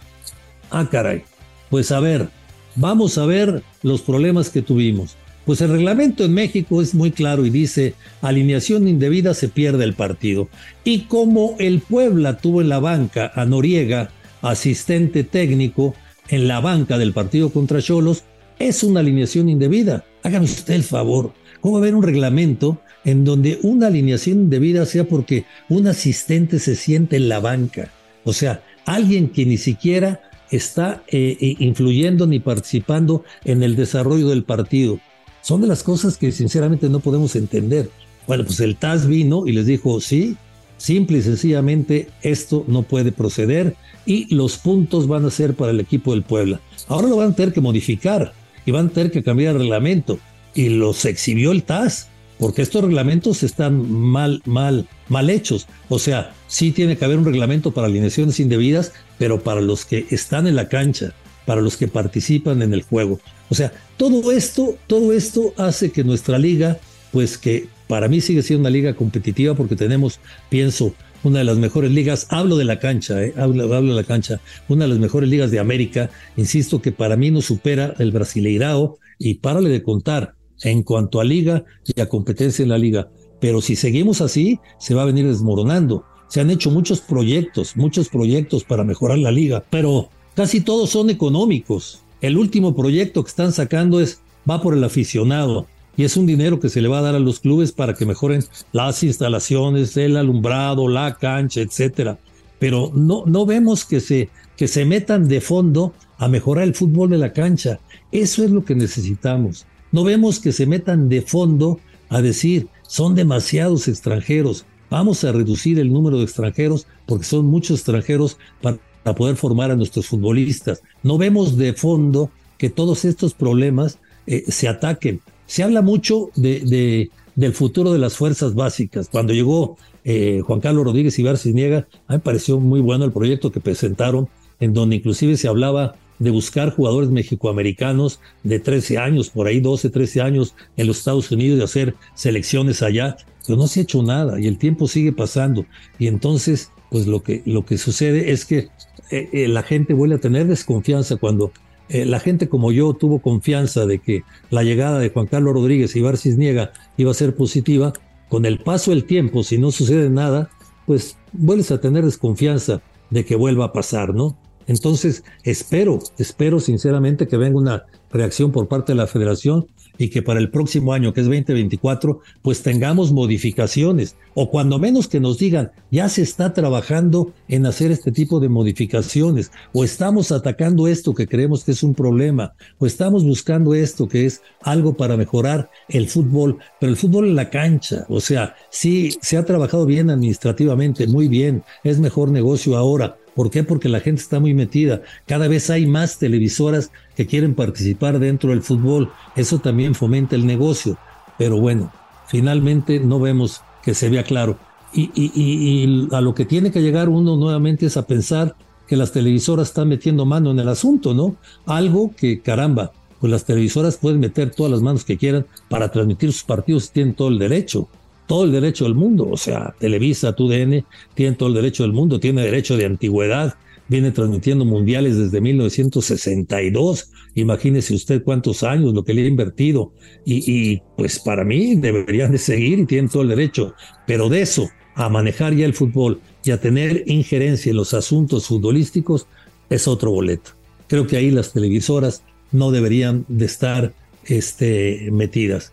Ah, 0.70 0.88
caray. 0.88 1.24
Pues 1.70 1.90
a 1.90 1.98
ver, 1.98 2.28
vamos 2.76 3.18
a 3.18 3.26
ver 3.26 3.64
los 3.82 4.00
problemas 4.00 4.48
que 4.48 4.62
tuvimos. 4.62 5.16
Pues 5.44 5.60
el 5.60 5.70
reglamento 5.70 6.24
en 6.24 6.32
México 6.32 6.80
es 6.80 6.94
muy 6.94 7.10
claro 7.10 7.44
y 7.44 7.50
dice, 7.50 7.94
alineación 8.22 8.88
indebida 8.88 9.34
se 9.34 9.48
pierde 9.48 9.84
el 9.84 9.92
partido. 9.92 10.48
Y 10.84 11.00
como 11.00 11.56
el 11.58 11.80
Puebla 11.80 12.38
tuvo 12.38 12.62
en 12.62 12.70
la 12.70 12.78
banca 12.78 13.30
a 13.34 13.44
Noriega, 13.44 14.10
asistente 14.40 15.22
técnico 15.22 15.94
en 16.28 16.48
la 16.48 16.60
banca 16.60 16.96
del 16.96 17.12
partido 17.12 17.50
contra 17.50 17.82
Cholos, 17.82 18.24
es 18.58 18.82
una 18.82 19.00
alineación 19.00 19.50
indebida. 19.50 20.04
Hágame 20.22 20.46
usted 20.46 20.74
el 20.74 20.82
favor. 20.82 21.34
¿Cómo 21.60 21.74
va 21.74 21.80
a 21.80 21.82
haber 21.82 21.94
un 21.94 22.02
reglamento 22.02 22.80
en 23.04 23.24
donde 23.24 23.58
una 23.62 23.88
alineación 23.88 24.38
indebida 24.38 24.86
sea 24.86 25.04
porque 25.04 25.44
un 25.68 25.86
asistente 25.86 26.58
se 26.58 26.74
siente 26.74 27.16
en 27.16 27.28
la 27.28 27.40
banca? 27.40 27.90
O 28.24 28.32
sea, 28.32 28.62
alguien 28.86 29.28
que 29.28 29.44
ni 29.44 29.58
siquiera 29.58 30.22
está 30.50 31.02
eh, 31.08 31.36
eh, 31.40 31.56
influyendo 31.58 32.26
ni 32.26 32.38
participando 32.38 33.24
en 33.44 33.62
el 33.62 33.76
desarrollo 33.76 34.28
del 34.28 34.44
partido. 34.44 35.00
Son 35.44 35.60
de 35.60 35.66
las 35.66 35.82
cosas 35.82 36.16
que 36.16 36.32
sinceramente 36.32 36.88
no 36.88 37.00
podemos 37.00 37.36
entender. 37.36 37.90
Bueno, 38.26 38.46
pues 38.46 38.60
el 38.60 38.76
TAS 38.76 39.06
vino 39.06 39.46
y 39.46 39.52
les 39.52 39.66
dijo, 39.66 40.00
sí, 40.00 40.38
simple 40.78 41.18
y 41.18 41.22
sencillamente 41.22 42.08
esto 42.22 42.64
no 42.66 42.82
puede 42.82 43.12
proceder 43.12 43.76
y 44.06 44.34
los 44.34 44.56
puntos 44.56 45.06
van 45.06 45.26
a 45.26 45.30
ser 45.30 45.52
para 45.52 45.72
el 45.72 45.80
equipo 45.80 46.12
del 46.12 46.22
Puebla. 46.22 46.62
Ahora 46.88 47.08
lo 47.08 47.16
van 47.16 47.32
a 47.32 47.34
tener 47.34 47.52
que 47.52 47.60
modificar 47.60 48.32
y 48.64 48.70
van 48.70 48.86
a 48.86 48.88
tener 48.88 49.12
que 49.12 49.22
cambiar 49.22 49.54
el 49.54 49.60
reglamento. 49.60 50.18
Y 50.54 50.70
los 50.70 51.04
exhibió 51.04 51.52
el 51.52 51.62
TAS, 51.62 52.08
porque 52.38 52.62
estos 52.62 52.82
reglamentos 52.82 53.42
están 53.42 53.92
mal, 53.92 54.40
mal, 54.46 54.88
mal 55.10 55.28
hechos. 55.28 55.66
O 55.90 55.98
sea, 55.98 56.32
sí 56.46 56.70
tiene 56.70 56.96
que 56.96 57.04
haber 57.04 57.18
un 57.18 57.26
reglamento 57.26 57.72
para 57.72 57.88
alineaciones 57.88 58.40
indebidas, 58.40 58.92
pero 59.18 59.42
para 59.42 59.60
los 59.60 59.84
que 59.84 60.06
están 60.08 60.46
en 60.46 60.56
la 60.56 60.70
cancha, 60.70 61.12
para 61.46 61.60
los 61.60 61.76
que 61.76 61.88
participan 61.88 62.62
en 62.62 62.72
el 62.72 62.82
juego. 62.82 63.20
O 63.50 63.54
sea, 63.54 63.72
todo 63.96 64.32
esto, 64.32 64.76
todo 64.86 65.12
esto 65.12 65.52
hace 65.56 65.90
que 65.90 66.04
nuestra 66.04 66.38
liga, 66.38 66.78
pues 67.12 67.38
que 67.38 67.68
para 67.86 68.08
mí 68.08 68.20
sigue 68.20 68.42
siendo 68.42 68.62
una 68.62 68.70
liga 68.70 68.94
competitiva 68.94 69.54
porque 69.54 69.76
tenemos, 69.76 70.20
pienso, 70.48 70.94
una 71.22 71.38
de 71.38 71.44
las 71.44 71.56
mejores 71.56 71.90
ligas, 71.90 72.26
hablo 72.30 72.56
de 72.56 72.64
la 72.64 72.78
cancha, 72.78 73.22
eh, 73.22 73.32
hablo, 73.36 73.66
de 73.66 73.94
la 73.94 74.04
cancha, 74.04 74.40
una 74.68 74.84
de 74.84 74.90
las 74.90 74.98
mejores 74.98 75.28
ligas 75.28 75.50
de 75.50 75.58
América, 75.58 76.10
insisto 76.36 76.82
que 76.82 76.92
para 76.92 77.16
mí 77.16 77.30
no 77.30 77.40
supera 77.40 77.94
el 77.98 78.12
Brasileirao 78.12 78.98
y 79.18 79.34
párale 79.34 79.70
de 79.70 79.82
contar 79.82 80.34
en 80.62 80.82
cuanto 80.82 81.20
a 81.20 81.24
liga 81.24 81.64
y 81.86 82.00
a 82.00 82.08
competencia 82.08 82.62
en 82.62 82.68
la 82.68 82.78
liga. 82.78 83.08
Pero 83.40 83.60
si 83.60 83.74
seguimos 83.76 84.20
así, 84.20 84.60
se 84.78 84.94
va 84.94 85.02
a 85.02 85.06
venir 85.06 85.26
desmoronando. 85.26 86.04
Se 86.28 86.40
han 86.40 86.50
hecho 86.50 86.70
muchos 86.70 87.00
proyectos, 87.00 87.76
muchos 87.76 88.08
proyectos 88.08 88.64
para 88.64 88.84
mejorar 88.84 89.18
la 89.18 89.30
liga, 89.30 89.64
pero 89.70 90.10
casi 90.34 90.60
todos 90.60 90.90
son 90.90 91.10
económicos. 91.10 92.00
El 92.20 92.38
último 92.38 92.74
proyecto 92.74 93.22
que 93.22 93.28
están 93.28 93.52
sacando 93.52 94.00
es 94.00 94.20
va 94.48 94.62
por 94.62 94.74
el 94.74 94.84
aficionado 94.84 95.66
y 95.96 96.04
es 96.04 96.16
un 96.16 96.26
dinero 96.26 96.60
que 96.60 96.68
se 96.68 96.80
le 96.80 96.88
va 96.88 96.98
a 96.98 97.02
dar 97.02 97.14
a 97.14 97.20
los 97.20 97.40
clubes 97.40 97.72
para 97.72 97.94
que 97.94 98.06
mejoren 98.06 98.44
las 98.72 99.02
instalaciones, 99.02 99.96
el 99.96 100.16
alumbrado, 100.16 100.88
la 100.88 101.14
cancha, 101.14 101.60
etcétera. 101.60 102.18
Pero 102.58 102.90
no, 102.94 103.24
no 103.26 103.46
vemos 103.46 103.84
que 103.84 104.00
se, 104.00 104.28
que 104.56 104.68
se 104.68 104.84
metan 104.84 105.28
de 105.28 105.40
fondo 105.40 105.92
a 106.18 106.28
mejorar 106.28 106.64
el 106.64 106.74
fútbol 106.74 107.10
de 107.10 107.18
la 107.18 107.32
cancha. 107.32 107.80
Eso 108.10 108.44
es 108.44 108.50
lo 108.50 108.64
que 108.64 108.74
necesitamos. 108.74 109.66
No 109.92 110.02
vemos 110.02 110.40
que 110.40 110.52
se 110.52 110.66
metan 110.66 111.08
de 111.08 111.22
fondo 111.22 111.78
a 112.08 112.22
decir, 112.22 112.68
son 112.86 113.14
demasiados 113.14 113.88
extranjeros, 113.88 114.66
vamos 114.90 115.24
a 115.24 115.32
reducir 115.32 115.78
el 115.78 115.92
número 115.92 116.18
de 116.18 116.24
extranjeros 116.24 116.86
porque 117.06 117.24
son 117.24 117.46
muchos 117.46 117.78
extranjeros 117.78 118.38
para 118.60 118.78
poder 119.12 119.36
formar 119.36 119.70
a 119.70 119.76
nuestros 119.76 120.06
futbolistas. 120.06 120.82
No 121.02 121.18
vemos 121.18 121.56
de 121.58 121.72
fondo 121.74 122.30
que 122.56 122.70
todos 122.70 123.04
estos 123.04 123.34
problemas 123.34 123.98
eh, 124.26 124.44
se 124.48 124.68
ataquen. 124.68 125.20
Se 125.46 125.62
habla 125.62 125.82
mucho 125.82 126.30
de, 126.34 127.10
del 127.34 127.52
futuro 127.52 127.92
de 127.92 127.98
las 127.98 128.16
fuerzas 128.16 128.54
básicas. 128.54 129.08
Cuando 129.10 129.32
llegó 129.32 129.76
eh, 130.04 130.40
Juan 130.44 130.60
Carlos 130.60 130.84
Rodríguez 130.84 131.18
y 131.18 131.52
Niega, 131.52 131.86
a 132.06 132.12
mí 132.12 132.16
me 132.16 132.18
pareció 132.20 132.58
muy 132.60 132.80
bueno 132.80 133.04
el 133.04 133.12
proyecto 133.12 133.52
que 133.52 133.60
presentaron, 133.60 134.28
en 134.60 134.72
donde 134.72 134.96
inclusive 134.96 135.36
se 135.36 135.48
hablaba 135.48 135.96
de 136.18 136.30
buscar 136.30 136.70
jugadores 136.70 137.10
mexicoamericanos 137.10 138.20
de 138.44 138.60
13 138.60 138.98
años, 138.98 139.30
por 139.30 139.46
ahí 139.46 139.60
12, 139.60 139.90
13 139.90 140.20
años 140.20 140.54
en 140.76 140.86
los 140.86 140.98
Estados 140.98 141.30
Unidos, 141.30 141.58
de 141.58 141.64
hacer 141.64 141.94
selecciones 142.14 142.82
allá, 142.82 143.16
pero 143.46 143.58
no 143.58 143.66
se 143.66 143.80
ha 143.80 143.82
hecho 143.82 144.02
nada 144.02 144.40
y 144.40 144.46
el 144.46 144.58
tiempo 144.58 144.88
sigue 144.88 145.12
pasando. 145.12 145.66
Y 145.98 146.06
entonces, 146.06 146.70
pues 146.90 147.06
lo 147.06 147.22
que, 147.22 147.42
lo 147.44 147.64
que 147.66 147.78
sucede 147.78 148.30
es 148.30 148.44
que 148.44 148.68
eh, 149.10 149.28
eh, 149.32 149.48
la 149.48 149.62
gente 149.62 149.94
vuelve 149.94 150.16
a 150.16 150.20
tener 150.20 150.46
desconfianza 150.46 151.16
cuando 151.16 151.52
eh, 151.88 152.06
la 152.06 152.20
gente 152.20 152.48
como 152.48 152.72
yo 152.72 152.94
tuvo 152.94 153.20
confianza 153.20 153.84
de 153.86 153.98
que 153.98 154.22
la 154.50 154.62
llegada 154.62 154.98
de 154.98 155.10
Juan 155.10 155.26
Carlos 155.26 155.54
Rodríguez 155.54 155.94
y 155.96 156.00
Barcis 156.00 156.38
Niega 156.38 156.72
iba 156.96 157.10
a 157.10 157.14
ser 157.14 157.34
positiva, 157.36 157.92
con 158.28 158.46
el 158.46 158.58
paso 158.58 158.90
del 158.90 159.04
tiempo, 159.04 159.44
si 159.44 159.58
no 159.58 159.70
sucede 159.70 160.08
nada, 160.10 160.50
pues 160.86 161.16
vuelves 161.32 161.70
a 161.70 161.80
tener 161.80 162.04
desconfianza 162.04 162.80
de 163.10 163.24
que 163.24 163.36
vuelva 163.36 163.66
a 163.66 163.72
pasar, 163.72 164.14
¿no? 164.14 164.36
Entonces, 164.66 165.24
espero, 165.42 165.98
espero 166.18 166.58
sinceramente 166.58 167.28
que 167.28 167.36
venga 167.36 167.58
una 167.58 167.84
reacción 168.10 168.50
por 168.50 168.66
parte 168.66 168.92
de 168.92 168.96
la 168.96 169.06
federación 169.06 169.66
y 169.98 170.08
que 170.08 170.22
para 170.22 170.40
el 170.40 170.50
próximo 170.50 170.92
año, 170.92 171.12
que 171.12 171.20
es 171.20 171.26
2024, 171.26 172.20
pues 172.42 172.62
tengamos 172.62 173.12
modificaciones 173.12 174.16
o 174.34 174.50
cuando 174.50 174.78
menos 174.78 175.08
que 175.08 175.20
nos 175.20 175.38
digan, 175.38 175.70
ya 175.90 176.08
se 176.08 176.22
está 176.22 176.52
trabajando 176.52 177.32
en 177.48 177.66
hacer 177.66 177.92
este 177.92 178.12
tipo 178.12 178.40
de 178.40 178.48
modificaciones 178.48 179.50
o 179.72 179.84
estamos 179.84 180.32
atacando 180.32 180.88
esto 180.88 181.14
que 181.14 181.26
creemos 181.26 181.64
que 181.64 181.72
es 181.72 181.82
un 181.82 181.94
problema 181.94 182.54
o 182.78 182.86
estamos 182.86 183.24
buscando 183.24 183.74
esto 183.74 184.08
que 184.08 184.26
es 184.26 184.42
algo 184.62 184.96
para 184.96 185.16
mejorar 185.16 185.70
el 185.88 186.08
fútbol, 186.08 186.58
pero 186.80 186.90
el 186.90 186.96
fútbol 186.96 187.28
en 187.28 187.36
la 187.36 187.50
cancha, 187.50 188.06
o 188.08 188.20
sea, 188.20 188.56
sí, 188.70 189.16
se 189.20 189.36
ha 189.36 189.44
trabajado 189.44 189.86
bien 189.86 190.10
administrativamente, 190.10 191.06
muy 191.06 191.28
bien, 191.28 191.62
es 191.84 191.98
mejor 191.98 192.30
negocio 192.30 192.76
ahora, 192.76 193.16
¿Por 193.34 193.50
qué? 193.50 193.64
Porque 193.64 193.88
la 193.88 194.00
gente 194.00 194.22
está 194.22 194.40
muy 194.40 194.54
metida. 194.54 195.02
Cada 195.26 195.48
vez 195.48 195.70
hay 195.70 195.86
más 195.86 196.18
televisoras 196.18 196.90
que 197.16 197.26
quieren 197.26 197.54
participar 197.54 198.18
dentro 198.18 198.50
del 198.50 198.62
fútbol. 198.62 199.10
Eso 199.34 199.58
también 199.58 199.94
fomenta 199.94 200.36
el 200.36 200.46
negocio. 200.46 200.96
Pero 201.36 201.58
bueno, 201.60 201.92
finalmente 202.28 203.00
no 203.00 203.18
vemos 203.18 203.62
que 203.82 203.94
se 203.94 204.08
vea 204.08 204.22
claro. 204.22 204.58
Y, 204.96 206.08
a 206.12 206.20
lo 206.20 206.34
que 206.34 206.44
tiene 206.44 206.70
que 206.70 206.80
llegar 206.80 207.08
uno 207.08 207.36
nuevamente 207.36 207.86
es 207.86 207.96
a 207.96 208.06
pensar 208.06 208.54
que 208.86 208.96
las 208.96 209.10
televisoras 209.10 209.68
están 209.68 209.88
metiendo 209.88 210.24
mano 210.24 210.52
en 210.52 210.60
el 210.60 210.68
asunto, 210.68 211.14
¿no? 211.14 211.34
Algo 211.66 212.12
que, 212.16 212.40
caramba, 212.40 212.92
pues 213.18 213.32
las 213.32 213.44
televisoras 213.44 213.96
pueden 213.96 214.20
meter 214.20 214.50
todas 214.50 214.70
las 214.70 214.82
manos 214.82 215.04
que 215.04 215.16
quieran 215.16 215.46
para 215.68 215.90
transmitir 215.90 216.32
sus 216.32 216.44
partidos 216.44 216.92
tienen 216.92 217.14
todo 217.14 217.28
el 217.28 217.38
derecho, 217.38 217.88
todo 218.26 218.44
el 218.44 218.52
derecho 218.52 218.84
del 218.84 218.94
mundo. 218.94 219.28
O 219.30 219.36
sea, 219.36 219.74
Televisa, 219.78 220.34
TUDN, 220.34 220.84
tienen 221.14 221.36
todo 221.36 221.48
el 221.48 221.54
derecho 221.54 221.82
del 221.82 221.92
mundo, 221.92 222.20
tiene 222.20 222.42
derecho 222.42 222.76
de 222.76 222.86
antigüedad, 222.86 223.54
viene 223.88 224.10
transmitiendo 224.10 224.64
mundiales 224.64 225.16
desde 225.18 225.40
1962. 225.40 227.10
Imagínese 227.34 227.94
usted 227.94 228.22
cuántos 228.22 228.62
años, 228.62 228.94
lo 228.94 229.04
que 229.04 229.14
le 229.14 229.24
ha 229.24 229.26
invertido. 229.26 229.92
Y, 230.24 230.50
y, 230.50 230.82
pues 230.96 231.18
para 231.18 231.44
mí 231.44 231.74
deberían 231.76 232.32
de 232.32 232.38
seguir 232.38 232.78
y 232.78 232.86
tienen 232.86 233.10
todo 233.10 233.22
el 233.22 233.28
derecho. 233.28 233.74
Pero 234.06 234.28
de 234.28 234.42
eso, 234.42 234.68
a 234.94 235.08
manejar 235.08 235.54
ya 235.54 235.66
el 235.66 235.74
fútbol 235.74 236.20
y 236.44 236.50
a 236.50 236.60
tener 236.60 237.04
injerencia 237.06 237.70
en 237.70 237.76
los 237.76 237.94
asuntos 237.94 238.46
futbolísticos, 238.46 239.26
es 239.70 239.88
otro 239.88 240.10
boleto. 240.10 240.52
Creo 240.86 241.06
que 241.06 241.16
ahí 241.16 241.30
las 241.30 241.52
televisoras 241.52 242.22
no 242.52 242.70
deberían 242.70 243.24
de 243.28 243.46
estar 243.46 243.94
este, 244.26 245.08
metidas. 245.10 245.72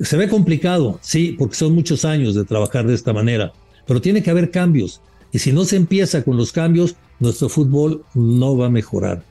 Se 0.00 0.16
ve 0.16 0.28
complicado, 0.28 0.98
sí, 1.02 1.34
porque 1.38 1.56
son 1.56 1.74
muchos 1.74 2.04
años 2.04 2.34
de 2.34 2.44
trabajar 2.44 2.86
de 2.86 2.94
esta 2.94 3.12
manera, 3.12 3.52
pero 3.86 4.00
tiene 4.00 4.22
que 4.22 4.30
haber 4.30 4.50
cambios. 4.50 5.00
Y 5.32 5.40
si 5.40 5.52
no 5.52 5.64
se 5.64 5.76
empieza 5.76 6.22
con 6.22 6.36
los 6.36 6.52
cambios, 6.52 6.96
nuestro 7.18 7.48
fútbol 7.48 8.04
no 8.14 8.56
va 8.56 8.66
a 8.66 8.70
mejorar 8.70 9.24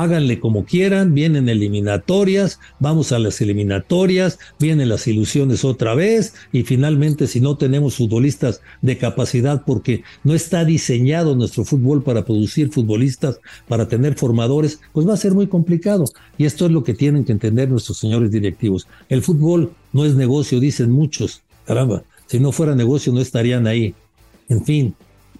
háganle 0.00 0.40
como 0.40 0.64
quieran, 0.64 1.14
vienen 1.14 1.48
eliminatorias, 1.48 2.58
vamos 2.78 3.12
a 3.12 3.18
las 3.18 3.40
eliminatorias, 3.40 4.38
vienen 4.58 4.88
las 4.88 5.06
ilusiones 5.06 5.64
otra 5.64 5.94
vez 5.94 6.34
y 6.52 6.62
finalmente 6.62 7.26
si 7.26 7.40
no 7.40 7.56
tenemos 7.56 7.96
futbolistas 7.96 8.60
de 8.82 8.98
capacidad 8.98 9.62
porque 9.64 10.02
no 10.24 10.34
está 10.34 10.64
diseñado 10.64 11.34
nuestro 11.34 11.64
fútbol 11.64 12.02
para 12.02 12.24
producir 12.24 12.70
futbolistas, 12.70 13.40
para 13.66 13.88
tener 13.88 14.14
formadores, 14.14 14.80
pues 14.92 15.06
va 15.06 15.14
a 15.14 15.18
ser 15.18 15.34
muy 15.34 15.46
complicado. 15.46 16.04
Y 16.36 16.44
esto 16.44 16.66
es 16.66 16.72
lo 16.72 16.84
que 16.84 16.94
tienen 16.94 17.24
que 17.24 17.32
entender 17.32 17.68
nuestros 17.68 17.98
señores 17.98 18.30
directivos. 18.30 18.86
El 19.08 19.22
fútbol 19.22 19.72
no 19.92 20.04
es 20.04 20.14
negocio, 20.14 20.60
dicen 20.60 20.90
muchos. 20.90 21.42
Caramba, 21.66 22.02
si 22.26 22.40
no 22.40 22.52
fuera 22.52 22.74
negocio 22.74 23.12
no 23.12 23.20
estarían 23.20 23.66
ahí. 23.66 23.94
En 24.48 24.64
fin, 24.64 24.94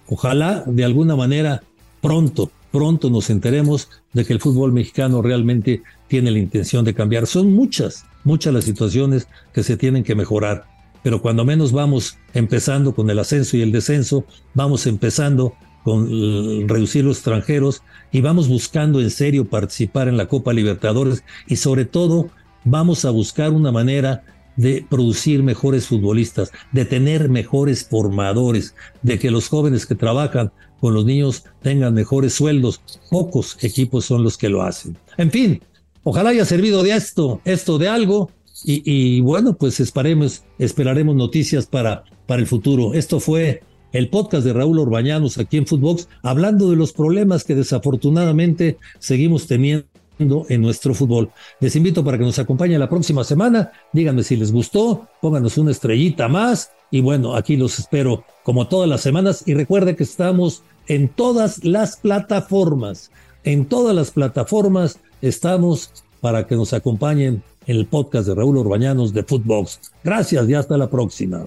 ojalá 0.07 0.63
de 0.67 0.83
alguna 0.83 1.15
manera 1.15 1.63
pronto 2.01 2.51
pronto 2.71 3.09
nos 3.09 3.29
enteremos 3.29 3.89
de 4.13 4.25
que 4.25 4.33
el 4.33 4.39
fútbol 4.39 4.71
mexicano 4.71 5.21
realmente 5.21 5.81
tiene 6.07 6.31
la 6.31 6.39
intención 6.39 6.85
de 6.85 6.93
cambiar. 6.93 7.27
Son 7.27 7.53
muchas, 7.53 8.05
muchas 8.23 8.53
las 8.53 8.65
situaciones 8.65 9.27
que 9.53 9.63
se 9.63 9.77
tienen 9.77 10.03
que 10.03 10.15
mejorar, 10.15 10.65
pero 11.03 11.21
cuando 11.21 11.45
menos 11.45 11.71
vamos 11.71 12.17
empezando 12.33 12.93
con 12.93 13.09
el 13.09 13.19
ascenso 13.19 13.57
y 13.57 13.61
el 13.61 13.71
descenso, 13.71 14.25
vamos 14.53 14.85
empezando 14.87 15.53
con 15.83 16.67
reducir 16.67 17.05
los 17.05 17.17
extranjeros 17.17 17.83
y 18.11 18.21
vamos 18.21 18.47
buscando 18.47 18.99
en 18.99 19.09
serio 19.09 19.49
participar 19.49 20.07
en 20.07 20.17
la 20.17 20.27
Copa 20.27 20.53
Libertadores 20.53 21.23
y 21.47 21.55
sobre 21.55 21.85
todo 21.85 22.29
vamos 22.65 23.05
a 23.05 23.11
buscar 23.11 23.51
una 23.51 23.71
manera 23.71 24.23
de 24.59 24.85
producir 24.89 25.41
mejores 25.41 25.87
futbolistas, 25.87 26.51
de 26.73 26.83
tener 26.83 27.29
mejores 27.29 27.85
formadores, 27.85 28.75
de 29.01 29.17
que 29.17 29.31
los 29.31 29.47
jóvenes 29.47 29.85
que 29.85 29.95
trabajan 29.95 30.51
con 30.81 30.93
los 30.93 31.05
niños 31.05 31.45
tengan 31.61 31.93
mejores 31.93 32.33
sueldos. 32.33 32.81
Pocos 33.09 33.57
equipos 33.61 34.03
son 34.03 34.21
los 34.21 34.37
que 34.37 34.49
lo 34.49 34.61
hacen. 34.61 34.97
En 35.17 35.31
fin, 35.31 35.61
ojalá 36.03 36.31
haya 36.31 36.43
servido 36.43 36.83
de 36.83 36.91
esto, 36.91 37.39
esto 37.45 37.77
de 37.77 37.87
algo. 37.87 38.31
Y, 38.65 39.21
bueno, 39.21 39.55
pues 39.55 39.79
esperaremos, 39.79 40.43
esperaremos 40.57 41.15
noticias 41.15 41.65
para, 41.65 42.03
para 42.27 42.41
el 42.41 42.47
futuro. 42.47 42.93
Esto 42.93 43.21
fue 43.21 43.61
el 43.93 44.09
podcast 44.09 44.43
de 44.45 44.51
Raúl 44.51 44.79
Orbañanos 44.79 45.37
aquí 45.37 45.55
en 45.55 45.67
Footbox, 45.67 46.09
hablando 46.21 46.69
de 46.69 46.75
los 46.75 46.91
problemas 46.91 47.45
que 47.45 47.55
desafortunadamente 47.55 48.77
seguimos 48.99 49.47
teniendo 49.47 49.85
en 50.19 50.61
nuestro 50.61 50.93
fútbol. 50.93 51.31
Les 51.59 51.75
invito 51.75 52.03
para 52.03 52.17
que 52.17 52.25
nos 52.25 52.39
acompañen 52.39 52.79
la 52.79 52.89
próxima 52.89 53.23
semana. 53.23 53.71
Díganme 53.93 54.23
si 54.23 54.35
les 54.35 54.51
gustó, 54.51 55.07
pónganos 55.21 55.57
una 55.57 55.71
estrellita 55.71 56.27
más. 56.27 56.71
Y 56.91 57.01
bueno, 57.01 57.35
aquí 57.35 57.55
los 57.55 57.79
espero 57.79 58.25
como 58.43 58.67
todas 58.67 58.89
las 58.89 59.01
semanas. 59.01 59.43
Y 59.45 59.53
recuerde 59.53 59.95
que 59.95 60.03
estamos 60.03 60.63
en 60.87 61.07
todas 61.07 61.63
las 61.63 61.97
plataformas. 61.97 63.11
En 63.43 63.65
todas 63.65 63.95
las 63.95 64.11
plataformas 64.11 64.99
estamos 65.21 65.91
para 66.19 66.45
que 66.45 66.55
nos 66.55 66.73
acompañen 66.73 67.41
en 67.65 67.77
el 67.77 67.85
podcast 67.85 68.27
de 68.27 68.35
Raúl 68.35 68.57
Orbañanos 68.57 69.13
de 69.13 69.23
Footbox. 69.23 69.79
Gracias 70.03 70.49
y 70.49 70.53
hasta 70.53 70.77
la 70.77 70.89
próxima. 70.89 71.45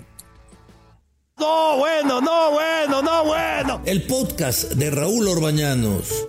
No, 1.38 1.79
bueno, 1.79 2.20
no, 2.20 2.53
bueno, 2.53 3.03
no, 3.03 3.25
bueno. 3.25 3.83
El 3.85 4.03
podcast 4.07 4.73
de 4.73 4.90
Raúl 4.90 5.29
Orbañanos. 5.29 6.29